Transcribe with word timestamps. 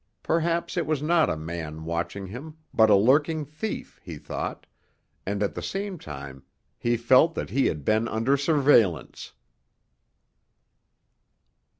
Perhaps 0.23 0.77
it 0.77 0.87
was 0.87 1.03
not 1.03 1.29
a 1.29 1.37
man 1.37 1.85
watching 1.85 2.25
him, 2.25 2.57
but 2.73 2.89
a 2.89 2.95
lurking 2.95 3.45
thief, 3.45 3.99
he 4.03 4.17
thought, 4.17 4.65
and 5.27 5.43
at 5.43 5.53
the 5.53 5.61
same 5.61 5.99
time 5.99 6.41
he 6.75 6.97
felt 6.97 7.35
that 7.35 7.51
he 7.51 7.67
had 7.67 7.85
been 7.85 8.07
under 8.07 8.35
surveillance. 8.35 9.33